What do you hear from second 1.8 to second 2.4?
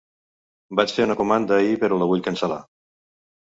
però la vull